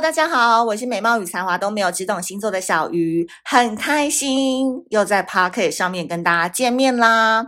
[0.00, 7.46] 大家好，我是美貌与才华都没有，只懂星座的小鱼，很开心又在 Podcast 上面跟大家见面啦。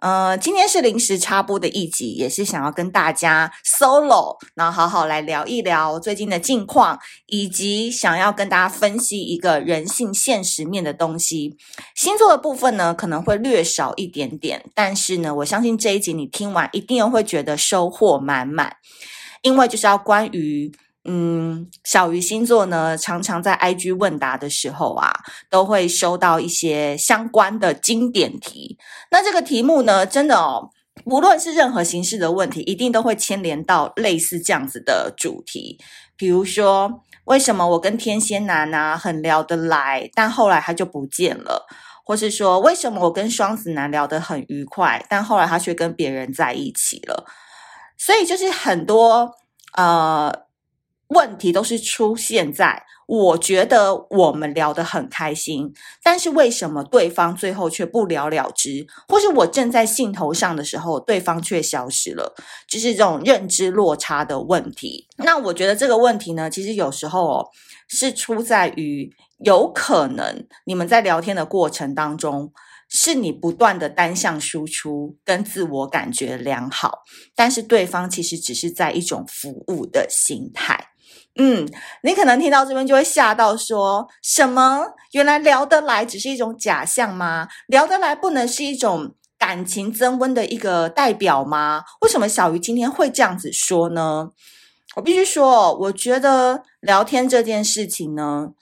[0.00, 11.56] 呃，今天是临时插播的一集，也是想要跟大家 solo，然后好好来聊一聊最近的近况，以及想要跟大家分析一个人性现实面的东西。
[11.94, 18.76] 星座的部分呢，可能会略少一点点，但是呢，我相信这一集你听完一定会觉得收获满满，
[19.40, 20.70] 因为就是要关于。
[21.08, 25.12] 嗯，小鱼星座呢，常常在 IG 问答的时候啊，
[25.48, 28.76] 都会收到一些相关的经典题。
[29.12, 30.70] 那这个题目呢，真的哦，
[31.04, 35.78] 无论是任何形式的问题，一定都会牵连到类似这样子的主题。
[36.16, 41.66] 比如说，为什么我跟天蝎男啊很聊得来，但后来他就不见了？
[42.04, 47.24] 或是说，为什么我跟双子男聊得很愉快，但后来他却跟别人在一起了？
[47.96, 49.30] 所以就是很多
[49.76, 50.45] 呃。
[51.08, 55.72] 问题都是出现在我觉得我们聊得很开心，
[56.02, 62.34] 但是为什么对方最后却不了了之，或是我正在兴头上的时候，对方却消失了，
[62.66, 65.06] 就是这种认知落差的问题。
[65.18, 67.48] 那我觉得这个问题呢，其实有时候哦，
[67.86, 72.52] 是出在于有可能你们在聊天的过程当中，
[72.88, 77.04] 是你不断的单向输出跟自我感觉良好，
[77.36, 80.88] 但是对方其实只是在一种服务的心态。
[81.38, 81.68] 嗯，
[82.02, 84.86] 你可能听到这边就会吓到说，什么？
[85.12, 87.48] 原来聊得来只是一种假象吗？
[87.66, 91.84] 聊得来不能是一种感情增温的一个代表吗？
[92.00, 94.30] 为什么小鱼今天会这样子说呢？
[94.96, 98.52] 我必须说，我觉得聊天这件事情呢，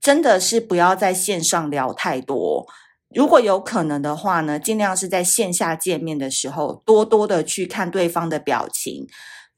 [0.00, 2.66] 真的是不要在线上聊太多。
[3.14, 9.06] 如果有可能的话呢，尽量是在线下见面的时候，多多的去看对方的表情。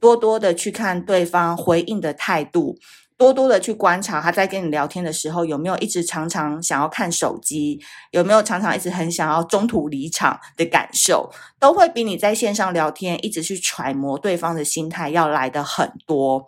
[0.06, 2.78] 多多的去看对方回应的态度，
[3.16, 7.80] 多多的去观察他在跟你聊天的时候有没有一直常常想要看手机，
[8.12, 16.46] 有没有常常一直很想要中途离场的感受，都会比你在线上聊天一直去揣摩对方的心态要来得很多。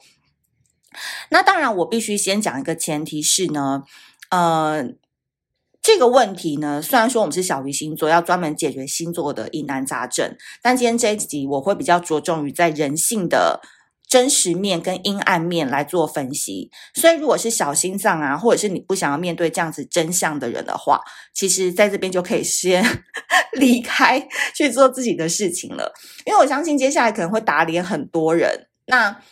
[1.31, 3.82] 那当然，我必须先讲一个前提是呢，
[4.31, 4.91] 呃。
[5.88, 13.62] 这个问题呢，虽然说我们是小鱼星座，要专门解决星座的疑难杂症，但今天这一集我会比较着重于在人性的
[14.06, 16.71] 真实面跟阴暗面来做分析。
[16.93, 21.00] 所以，如果是小心脏啊，或者是你不想要面对这样子真相的人的话，
[21.32, 22.84] 其实在这边就可以先
[23.56, 25.94] 离开去做自己的事情了。
[26.26, 29.22] 因为我相信接下来可能会打脸很多人，那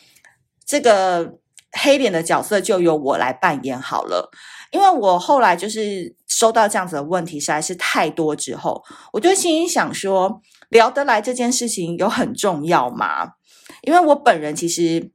[0.64, 1.34] 这个
[1.72, 4.30] 黑脸的角色就由我来扮演好了。
[4.76, 13.32] 因为我后来就是收到这样子的问题实在是太多之后，我就心里想说，聊得来这件事情有很重要吗？
[13.80, 15.10] 因为我本人其实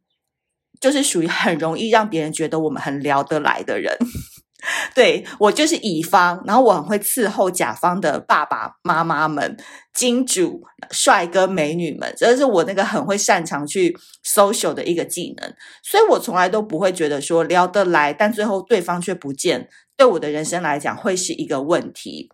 [0.80, 3.96] 就是属于很容易让别人觉得我们很聊得来的人。
[4.96, 9.58] 对，我就是乙方，然后我很会伺候甲方的爸爸妈妈们、
[9.94, 13.96] 金主、帅哥美女们，这是我那个很会擅长去
[14.34, 15.54] social 的一个技能，
[15.84, 22.30] 所以我从来都不会觉得说聊得来，但最后对方却不见，对我的人生来讲会是一个问题。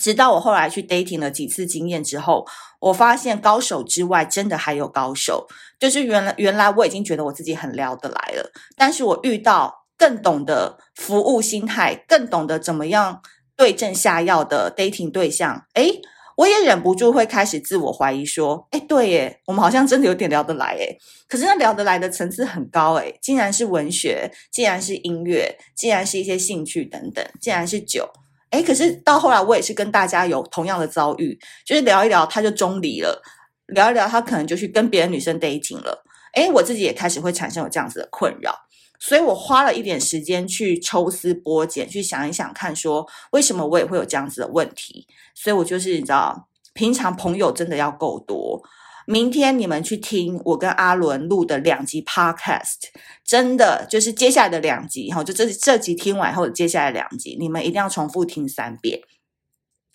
[0.00, 2.46] 直到我后来去 dating 了几次经验之后，
[2.80, 9.78] 我发现高手之外，真的还有高手，就是原来原来我已经觉得我自己很聊得来了，但是我遇到。
[10.00, 13.20] 更懂得服务心态，更懂得怎么样
[13.54, 16.00] 对症下药的 dating 对象，诶，
[16.36, 20.98] 我也忍不住会开始自我怀疑说，诶，对耶，我们好像真的有点聊得来耶，
[21.28, 28.08] 可是那聊得来的层次很高诶，竟然是文学，竟然是音乐，竟然是一些兴趣等等，竟然是酒，
[28.50, 33.22] 诶，可是到后来我也是跟大家有同样的遭遇，就是聊一聊他就中离了，
[33.66, 36.04] 聊一聊他可能就去跟别的女生 dating 了，
[36.34, 38.54] 诶，我自己也开始会产生有这样子的困扰。
[39.02, 45.06] 所以我花了一点时间去抽丝剥茧，去想一想看，说为什么我也会有这样子的问题。
[45.34, 48.62] 所以我就是你知道，平常朋友真的要够多。
[49.06, 52.90] 明天你们去听我跟阿伦录的两集 Podcast，
[53.24, 59.00] 真的就是接下来的两集哈，就这这集听完以后，接下来两集你们一定要重复听三遍。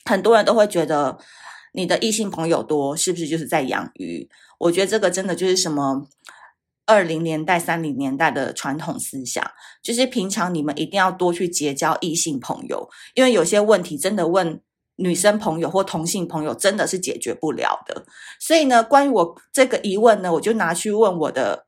[0.05, 1.19] 很多人都会觉得
[1.73, 4.27] 你的异性朋友多，是不是就是在养鱼？
[4.57, 6.07] 我觉得这个真的就是什么。
[6.85, 9.43] 二零年代、三零年代的传统思想，
[9.81, 14.61] 就是平常你们一定要多去结交异性朋友，因为有些问题真的问
[14.97, 18.05] 女生朋友或同性朋友真的是解决不了的。
[18.39, 21.65] 所以呢，关于我这个疑问呢，我就拿去问我的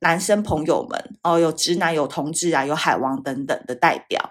[0.00, 4.30] 男生朋友们哦，有直男、有同志啊，有海王等等的代表。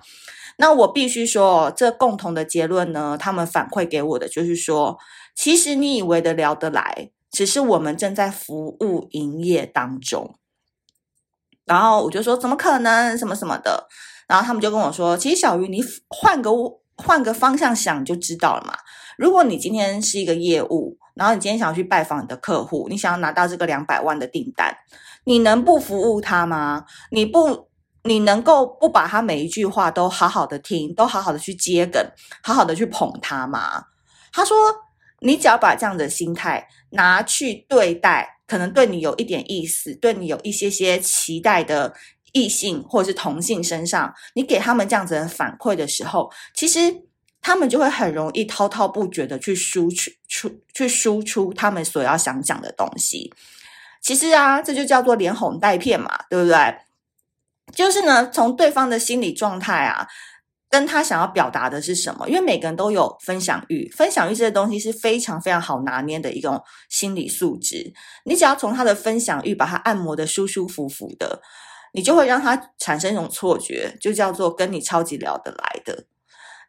[0.60, 4.98] 那我必须说，这共同的结论呢，他们反馈给我的就是说，
[5.36, 7.12] 其实你以为的聊得来。
[7.38, 10.40] 只是我们正在服务营业当中，
[11.66, 13.88] 然后我就说怎么可能，什么什么的。
[14.28, 16.50] 然后他们就跟我说，其实小鱼，你换个
[16.96, 18.74] 换个方向想，就知道了嘛。
[19.20, 24.76] 如果你今天是一个业务，然后你今天想要去拜访你的客户，你想要拿到这个两百万的订单，
[25.26, 26.86] 你能不服务他吗？
[27.12, 27.70] 你不，
[28.02, 32.04] 你能够不把他每一句话都好好的听，都好好的去接梗，
[32.42, 33.84] 好好的去捧他吗？
[34.34, 34.58] 他说，
[35.20, 41.94] 你只要把这样的心态拿去对待，可能对你有一点意思，对你有一些些期待的
[42.34, 47.04] 异性或者是同性身上，你给他们这样子的反馈的时候，其实。
[47.40, 53.32] 他们就会很容易滔滔不绝的去输出出去输出他们所要想讲的东西。
[54.02, 56.78] 其实啊，这就叫做连哄带骗嘛，对不对？
[57.74, 60.06] 就是呢，从对方的心理状态啊，
[60.70, 62.28] 跟他想要表达的是什么。
[62.28, 67.94] 因为每个人都有分享欲，分享欲这些东西是非常非常好拿捏的一种心理素质。
[68.26, 71.42] 你只要从他的分享欲把他按摩得舒舒服服的，
[71.94, 76.06] 你就会让他产生一种错觉，就叫做跟你超级聊得来的。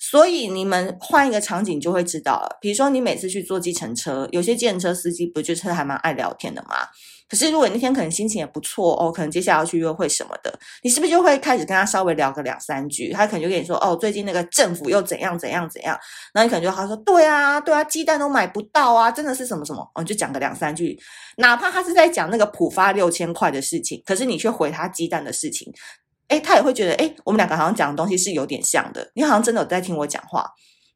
[0.01, 2.57] 所以你们换一个场景就会知道了。
[2.61, 6.87] 比如说，你每次去坐计程车，有些计程车司机不就是还蛮爱聊天的吗？
[7.29, 13.13] 可是如果那天可能心情也不错哦，可能接下来要去约会什么的，你是不是就会开始跟他稍微聊个两三句？
[13.13, 15.99] 他可能就跟你说哦，最近那个政府又怎样怎样怎样。
[16.35, 20.99] 那你可能就他说对啊对啊，鸡蛋都买不到啊，真的是什么什么哦，你就讲个两三句，
[21.37, 25.73] 哪怕他是在讲那个浦发六千块的事情，可是你却回他鸡蛋的事情。
[26.29, 29.11] 诶，他也会觉得，诶，我们两个好像讲的东西是有点像的。
[29.15, 30.47] 你好像真的有在听我讲话，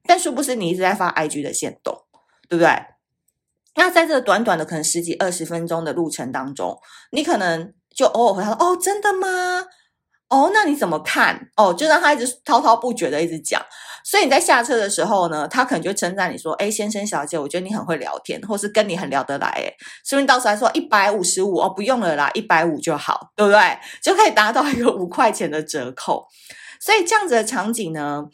[0.06, 1.96] 但殊不知你一直在发 IG 的线动，
[2.50, 2.70] 对不对？
[3.74, 6.78] 那在这短短的可能十几二十分钟的路程当中，
[7.10, 9.66] 你可能就偶尔回答说，哦，真的吗？
[10.28, 11.48] 哦，那你怎么看？
[11.56, 13.60] 哦，就让他一直滔滔不绝的一直讲。
[14.04, 19.72] 所以你在下车的时候呢，他可能就称赞你说：“哎，先生小姐，我觉得你很会聊天，或是跟你很聊得来。”哎，
[20.04, 23.78] 说不定到时候还说一百五十五哦，不用了啦，一百五就好，对不对？
[24.02, 26.26] 就可以达到一个五块钱的折扣。
[26.80, 28.24] 所以这样子的场景呢，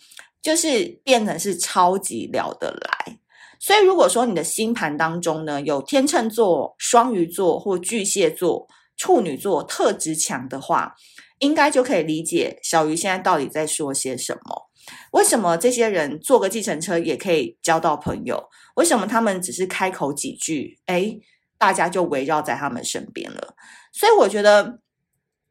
[0.41, 3.19] 就是变成是超级聊得来。
[3.61, 10.95] 所以如果说你的星盘当中呢，有天秤座、双鱼座或巨蟹座、处女座特质强的话，
[11.41, 14.69] 应该就可以理解小鱼现在到底在说些什么。
[15.13, 18.49] 为什么这些人坐个计程车也可以交到朋友？
[18.77, 21.21] 为什么他们只是开口几句，诶，
[21.59, 23.55] 大家就围绕在他们身边了？
[23.93, 24.79] 所以我觉得，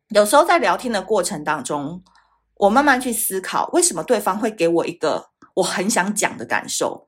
[0.09, 2.01] 有时候在聊天的过程当中，
[2.55, 7.06] 我慢慢去思考，为什么对方会给我一个我很想讲的感受。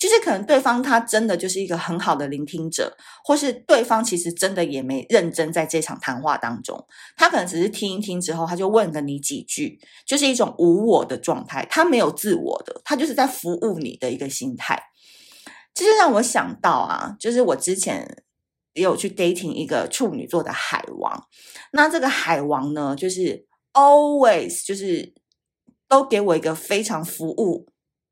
[0.00, 6.86] 就是可能对方他真的就是一个很好的聆听者，或是对方其实真的也没认真在这场谈话当中，
[7.18, 14.82] 他可能只是听一听之后，他就问了你几句，就是一种无我的状态，他没有自我的，他就是在服务你的一个心态。
[15.74, 18.24] 这就让我想到啊，就是我之前
[18.72, 21.26] 也有去 dating 一个处女座的海王，
[21.72, 23.44] 那这个海王呢，就是
[23.74, 25.12] always 就是
[25.86, 27.66] 都给我一个非常服务。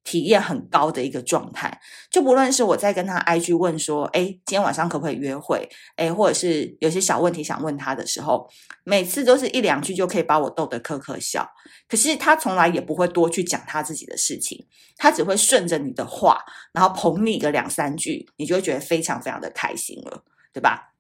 [0.09, 1.79] 体验很高的一个状态，
[2.11, 5.69] 就不论是我在跟他 IG 问说，哎，今天晚上可不可以约会？
[5.97, 8.49] 哎，或者是有些小问题想问他的时候，
[8.85, 11.47] 每次都是一两句就可以把我逗得呵呵笑。
[11.87, 14.67] 可是他从来也不会多去讲他自己的事情，
[14.97, 20.95] 他只会顺着你的话，然后捧你个两三句，你就会觉得非常非常的开心了，对吧？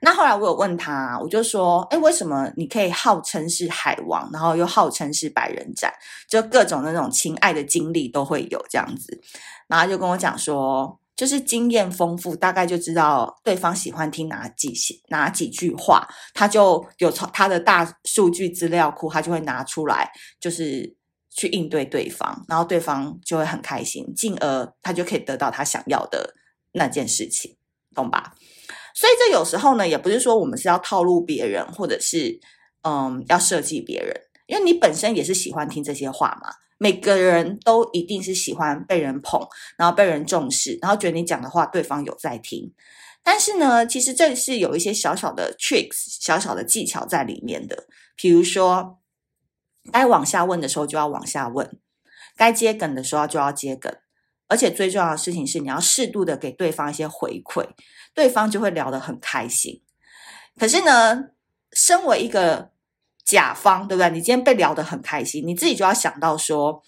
[0.00, 5.92] 那后来我有问他，我就说，哎，为什么你可以号称是海王，然后又号称是百人斩，
[6.28, 9.20] 就各种那种情爱的经历都会有这样子。
[9.66, 14.72] 然后他就跟我讲说，就是经验丰富，大概就知道对方喜欢听哪几
[15.08, 20.96] 哪几句话，他就有从他的大数据资料库，他就会拿出来，就是
[21.28, 26.34] 去应对对方，然后对方就会很开心，进而他就可以得到他想要的
[26.72, 27.56] 那件事情，
[27.94, 28.34] 懂吧？
[28.98, 32.40] 所以这有时候呢，也不是说我们是要套路别人，或者是
[32.82, 34.12] 嗯要设计别人，
[34.48, 36.50] 因为你本身也是喜欢听这些话嘛。
[36.78, 39.40] 每个人都一定是喜欢被人捧，
[39.76, 42.72] 然后被人重视，然后觉得你讲的话对方有在听。
[43.22, 47.86] 但是呢，其实这是有一些小小的 tricks、小小的技巧在里面的。
[48.16, 48.98] 比如说，
[49.92, 51.78] 该往下问的时候就要往下问，
[52.36, 53.94] 该接梗的时候就要接梗。
[54.48, 57.68] 而且最重要的事情是，你要适度的给对方一些回馈，
[58.14, 59.82] 对方就会聊得很开心。
[60.58, 61.26] 可是呢，
[61.72, 62.70] 身为一个
[63.24, 64.08] 甲方，对不对？
[64.10, 66.82] 你今天被聊得很开心，你自己就要想到说，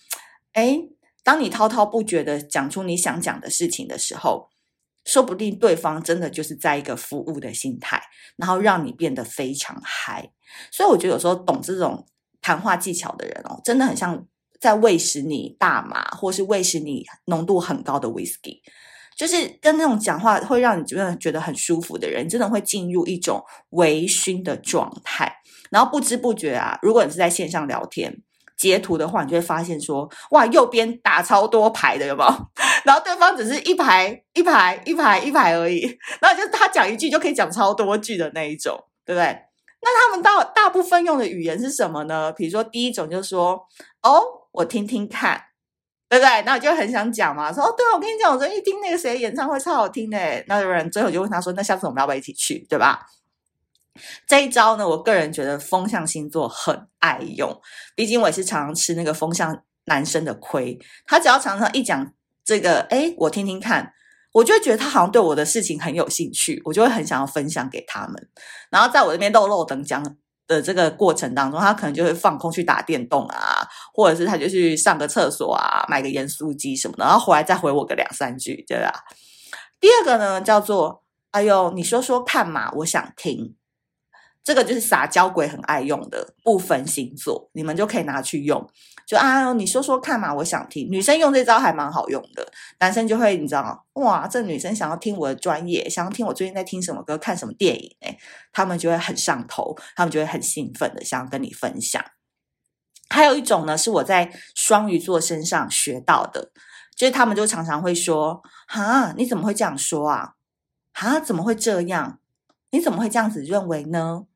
[0.54, 0.88] 诶，
[1.22, 4.48] 当你滔滔不绝的讲出你想讲的事情的时候，
[5.04, 8.02] 说不定对方真的就是在一个服务的心态，
[8.36, 10.32] 然后让你变得非常嗨。
[10.72, 12.06] 所以我觉得有时候懂这种
[12.40, 14.26] 谈话技巧的人哦，真的很像。
[14.60, 18.60] 在喂食你大麻，或是喂食你浓度很高的 whisky，
[19.16, 25.34] 就是跟那种讲话会让你觉得觉得很舒服的人，真的会进入一种微醺的状态。
[25.70, 28.22] 然后不知不觉啊，如果你是在线上聊天
[28.58, 32.30] 截图的话，你就会发现说，哇，右边打超多排的，有没有？
[32.84, 35.80] 然后对方只是一排一排一排一排而已，
[36.20, 38.76] 然后就是他讲一句就可以讲超多句的那一种，
[39.06, 39.24] 对不对？
[39.82, 42.32] 那他们大大部分用的语言是什么呢？
[42.32, 43.52] 比如说第一种就是说，
[44.02, 44.20] 哦，
[44.52, 45.44] 我听听看。
[46.08, 46.42] 对不对？
[46.42, 50.44] 那我就很想讲嘛，说哦，对，我跟你讲，我昨天一听那个谁演唱会超好听的。
[50.48, 52.66] 那有人最后就问他说，那下次我们要不要一起去？
[52.68, 53.06] 对吧？
[54.26, 57.56] 这一招呢，我个人觉得风象星座很爱用，
[57.94, 60.76] 毕竟我也是常常吃那个风象男生的亏。
[61.06, 62.12] 他只要常常一讲
[62.44, 63.92] 这个，哎，我听听看，
[64.32, 68.28] 我就会觉得他好像对我的事情很有兴趣，我就会很想要分享给他们。
[68.68, 70.16] 然后在我这边漏漏等讲。
[70.50, 78.92] 的这个过程当中，他可能就会放空去打电动啊，或者是他就去上个厕所啊，买个盐酥鸡什么的，然后回来再回我个两三句，对吧？
[79.78, 83.54] 第二个呢，叫做“哎呦，你说说看嘛，我想听”。
[84.42, 88.66] 这个就是撒娇鬼很爱用的，部分星座，你们就可以拿去用。
[89.06, 90.88] 就啊，你说说看嘛，我想听。
[90.90, 92.46] 女生用这招还蛮好用的，
[92.78, 93.78] 男生就会你知道吗？
[93.94, 98.18] 哇，这女生想要听我的专业，想要听我最近在听什么歌、看什么电影，诶，
[98.52, 102.02] 他们就会很上头，他们就会很兴奋的想要跟你分享。
[103.08, 106.52] 还有一种呢，是我在双鱼座身上学到的，
[106.96, 110.34] 就是他们就常常会说：“哈，你怎么会这样说啊？
[110.92, 112.20] 哈，怎么会这样？
[112.70, 114.26] 你怎么会这样子认为呢？”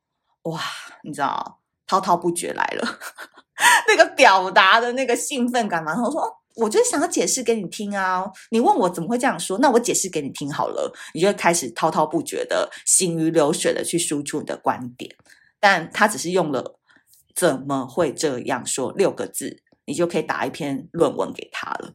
[0.45, 0.61] 哇，
[1.03, 2.99] 你知道，滔滔不绝来了，
[3.89, 5.93] 那个表达的那个兴奋感嘛。
[5.93, 6.23] 然后说，
[6.57, 8.25] 我就想要解释给你听啊。
[8.51, 10.93] 你问我怎么会这样说，那我解释给你听好了。
[11.15, 15.11] 你就开始滔滔不绝的、行云流水的去输出你的观点。
[15.59, 16.79] 但他只是用了
[17.35, 21.95] “怎么会这样说”六个字，你就可以打一篇论文给他了。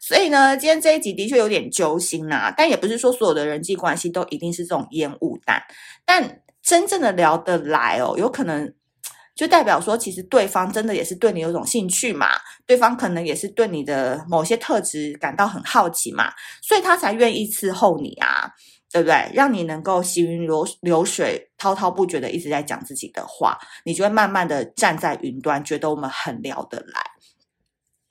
[0.00, 2.54] 所以呢，今天这一集的确有点揪心呐、啊。
[2.56, 5.62] 但也不是说所有的人际关系都一定是这种烟雾弹，
[6.06, 6.40] 但。
[6.70, 8.72] 真正的聊得来哦，有可能
[9.34, 12.28] 就代表说，其实对方真的也是对你有种兴趣嘛，
[12.64, 18.48] 对方可能也是对你的某些特质感到很好奇嘛，所以他才愿意伺候你啊，
[18.92, 19.28] 对不对？
[19.34, 27.02] 让你能够行云流流水、滔滔不绝的一直在讲自己的话，你就会慢慢的站在云端，觉得我们很聊得来。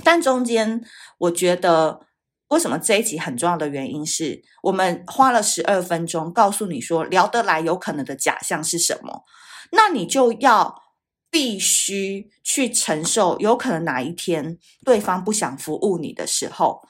[0.04, 0.84] 但中间，
[1.18, 2.09] 我觉得。
[2.50, 9.24] 为什么这一集很重要的原因是我们花了十二分钟告诉你说聊得来有可能的假象是什么，
[9.72, 10.84] 那你就要
[11.30, 16.82] 必须去承受有可能哪一天对方不想服务你的时候，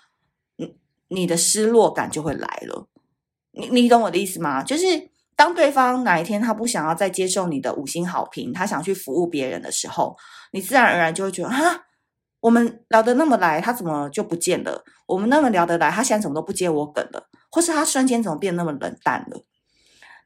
[0.55, 0.75] 你
[1.09, 2.87] 你的失落感就会来了。
[3.51, 4.63] 你你懂我的意思吗？
[4.63, 10.15] 就是当对方哪一天他不想要再接受你的五星好评，他想去服务别人的时候，
[10.53, 11.83] 你自然而然就会觉得啊。
[12.41, 14.83] 我们聊得那么来，他怎么就不见了？
[15.05, 17.27] 我们那么聊得来，他现在怎么都不接我梗了？
[17.51, 19.43] 或是他瞬间怎么变那么冷淡了？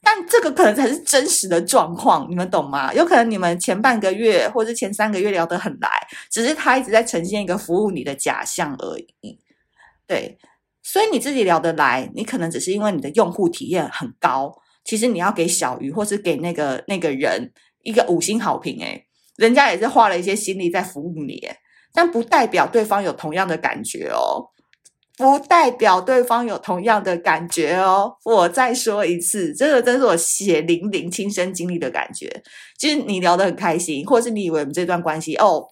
[0.05, 2.93] 但这个可能才是真实的状况，你们懂吗？
[2.93, 5.89] 有可能你们前半个月或者前三个月聊得很来，
[6.29, 9.39] 只是他一直在呈现一个服务你的假象而已。
[10.05, 10.38] 对，
[10.84, 14.53] 所以你自己聊得来，你可能只是因为你的用户体验很高。
[14.84, 17.53] 其实你要给小鱼或是给那个那个人
[17.84, 21.58] 一个五星好评，诶，人家也是花了一些心力在服务你，诶。
[21.93, 24.50] 但不代表对方有同样的感觉哦，
[25.15, 28.17] 不代表对方有同样的感觉哦。
[28.25, 32.41] 我再说一次，这个真是我血淋淋亲身经历的感觉。
[32.79, 35.67] 就是你聊得很开心，或是你以为我们这段关系哦，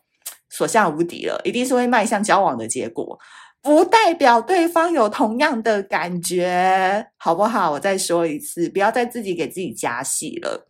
[0.49, 3.17] 所向无敌了，一定是会迈向交往的结果，
[3.63, 7.71] 不代表对方有同样的感觉，好不好？
[7.71, 10.67] 我再说一次，不要再自己给自己加戏了，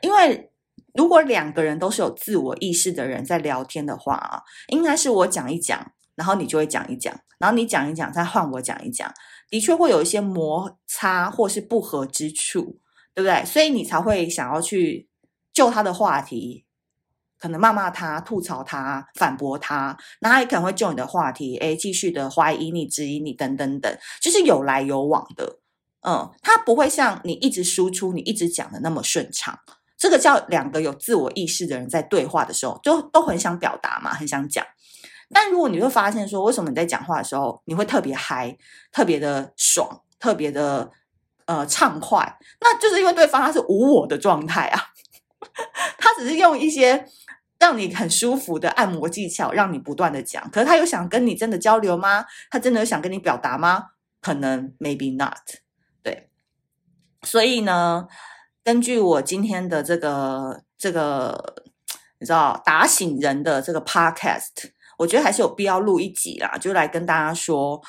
[0.00, 0.48] 因为。
[0.94, 9.12] 如果两个人都是有自我意识的人在聊天的话啊，应该是我讲一讲，然后你就会讲一讲，然后你讲一讲，再换我讲一讲，
[9.48, 12.78] 的确会有一些摩擦或是不合之处，
[13.14, 13.44] 对不对？
[13.44, 15.08] 所以你才会想要去
[15.52, 16.66] 就他的话题，
[17.38, 25.58] 可能骂骂他、吐槽他、反驳他，那他也可能会就你的话题，诶，继续的怀疑你、质疑你等等等，就是有来有往的，
[26.06, 29.58] 嗯，他不会像你一直输出、你一直讲的那么顺畅。
[30.02, 34.66] 这个叫两个有自我意识的人在对话的时候，就都很想表达嘛，很想讲。
[35.32, 38.58] 但如果你会发现说，为什么你在讲话的时候，你会特别嗨，
[38.90, 40.90] 特别的爽，特别的
[41.46, 44.86] 呃畅快，那就是因为对方他是无我的状态啊，
[45.98, 47.06] 他只是用一些
[47.60, 50.50] 让你很舒服的按摩技巧，让你不断的讲。
[50.50, 52.24] 可是他有想跟你真的交流吗？
[52.50, 53.90] 他真的有想跟你表达吗？
[54.20, 55.38] 可能 maybe not。
[56.02, 56.28] 对，
[57.22, 58.08] 所以呢。
[58.64, 61.54] 根据我今天的这个这个，
[62.20, 67.80] 你知道打醒人的这个 podcast，我觉得还是有必要录一集啦，就来跟大家说，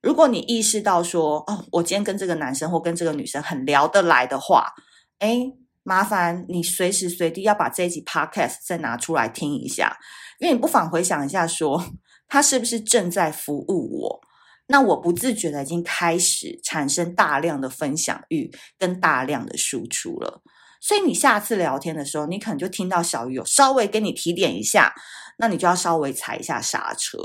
[0.00, 4.72] 如果你意识到说，哦，我今天跟这个男生或跟这个女生很聊得来的话，
[5.18, 5.52] 哎，
[5.82, 9.98] 麻烦你随时随地要把这一集 podcast 再拿出来听一下，
[10.38, 11.92] 因为你不妨回想一下说，说
[12.26, 14.20] 他是不是正在服务我？
[14.66, 20.42] 那我不自觉的已经开始产生大量的分享欲跟大量的输出了，
[20.80, 24.94] 所以你下次聊天的时候，你可能就听到小鱼有稍微跟你提点一下，
[25.38, 27.18] 那你就要稍微踩一下刹车。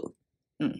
[0.60, 0.74] 嗯，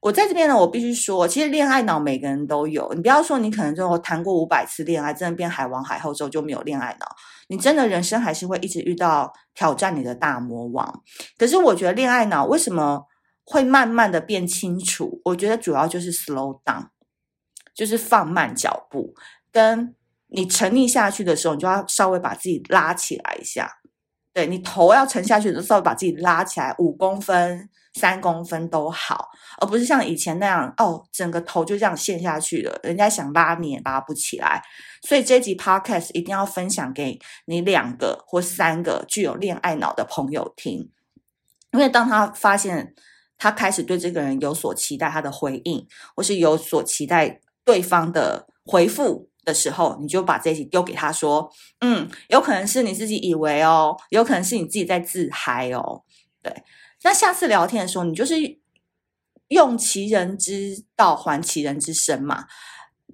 [0.00, 7.06] 我在这边呢，我必须说，其实恋爱脑每个人都有，你不要说你可能就谈过五百次恋爱，真的变海王海后之后就没有恋爱脑，
[7.48, 11.02] 你真的人生还是会一直遇到挑战你的大魔王。
[11.38, 13.06] 可是我觉得恋爱脑为什么？
[13.50, 16.88] 会慢慢的变清楚，我觉得主要就是 slow down，
[17.74, 19.14] 就是放慢脚步。
[19.50, 19.94] 跟
[20.26, 23.78] 你沉溺下去的时候，你就要稍微把自己拉起来一下。
[24.34, 29.30] 对，你头要沉下去的时候，稍微把自己拉起来，五公分、三公分都好，
[29.62, 34.62] 而不是像以前那样哦，整个头就这样陷下去了，人家想拉你也拉不起来。
[35.00, 40.92] 所以这集 podcast 一定要分享给你两个或三个具有恋爱脑的朋友听，
[41.72, 42.94] 因为当他发现。
[43.38, 56.02] 他开始对这个人有所期待，他的回应，或是有所期待对方的回复的时候，你就把这些丢给他说：“嗯，有可能是你自己以为哦，有可能是你自己在自嗨哦。”
[56.42, 56.52] 对，
[57.04, 58.34] 那下次聊天的时候，你就是
[59.48, 62.46] 用其人之道还其人之身嘛，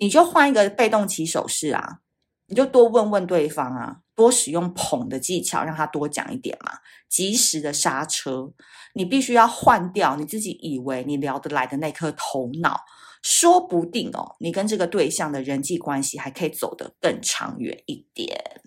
[0.01, 1.99] 你就换一个被动起手势啊，
[2.47, 3.99] 你就多问问对方啊。
[4.17, 6.75] 多使用捧的技巧，让他多讲一点嘛。
[7.09, 8.53] 及时的刹车，
[8.95, 12.81] 你必须要换掉你自己以为你聊得来的那颗头脑，
[13.23, 18.63] 说不定哦，你跟这个对象的人际关系还可以走得更长远一点。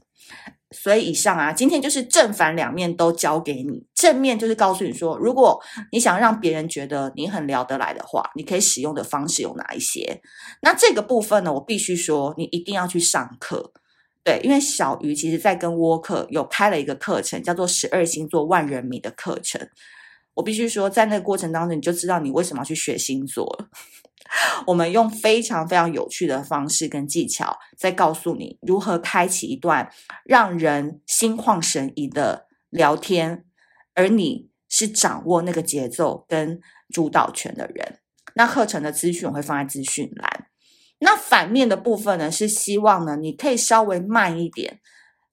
[0.72, 3.88] 所以以上啊，今天就是正反两面都教给你。
[3.96, 5.57] 正面就是告诉你说，如果
[5.93, 10.22] 你想让别人觉得你很聊得来的话，你可以使用的方式有哪一些？
[10.62, 13.72] 那这个部分呢，我必须说，你一定要去上课。
[14.25, 19.69] 对，因为小鱼其实在跟沃克有开了一个课程，叫做《十二星座万人迷》的课程。
[20.38, 23.69] 我必须说，在那个过程当中，你就知道你为什么要去学星座了。
[24.67, 29.89] 我们用非常非常有趣的方式跟技巧，在告诉你如何开启一段
[30.23, 33.45] 让人心旷神怡的聊天，
[33.95, 36.60] 而你是掌握那个节奏跟
[36.93, 37.97] 主导权的人。
[38.36, 40.47] 那课程的资讯我会放在资讯栏。
[41.00, 44.80] 那反面的部分呢，是希望呢，你可以稍微慢一点，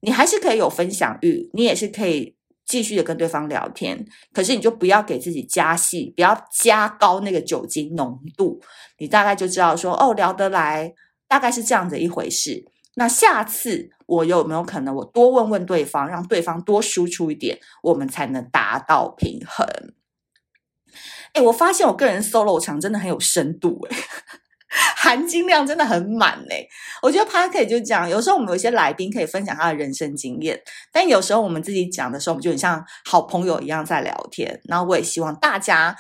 [0.01, 2.34] 你还是可以有分享欲，你也是可以
[2.67, 8.61] 继续的跟对方聊天，可是你就不要给自己加戏，不要加高那个酒精浓度，
[8.99, 10.95] 你大概就知道说，哦，聊得来，
[11.29, 12.65] 大概是这样的一回事。
[12.97, 19.67] 那下次我有没有可能，我多问问对方，让对方多输出一点，我们才能达到平衡。
[21.33, 23.97] 哎，我发现我个人 solo 场真的很有深度，哎。
[24.97, 26.67] 含金量真的很满嘞，
[27.03, 30.61] 我觉得 Podcast 就讲，有时候我们有些来宾可以分享他的人生经验，
[30.93, 34.61] 但有时候我们自己讲的时候，我们就很像好朋友一样在聊天。
[34.65, 35.95] 然后我也希望大家，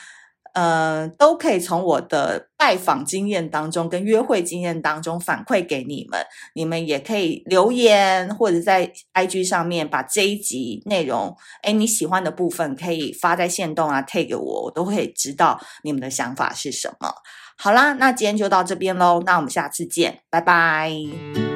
[0.54, 17.12] 呃，都可以从我的拜访经验当中跟约会经验当中反馈给你们，你们也可以留言或者在 IG 上面把这一集内容，诶，你喜欢的部分可以发在线动啊，tag 我，我都会知道你们的想法是什么。
[17.56, 21.53] 好啦，那今天就到这边喽，那我们下次见，拜拜。